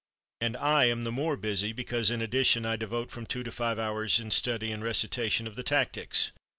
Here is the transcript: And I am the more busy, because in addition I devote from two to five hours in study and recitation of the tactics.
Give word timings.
And 0.41 0.57
I 0.57 0.85
am 0.85 1.03
the 1.03 1.11
more 1.11 1.37
busy, 1.37 1.73
because 1.73 2.09
in 2.09 2.23
addition 2.23 2.65
I 2.65 2.75
devote 2.75 3.11
from 3.11 3.27
two 3.27 3.43
to 3.43 3.51
five 3.51 3.77
hours 3.77 4.19
in 4.19 4.31
study 4.31 4.71
and 4.71 4.83
recitation 4.83 5.45
of 5.45 5.55
the 5.55 5.61
tactics. 5.61 6.31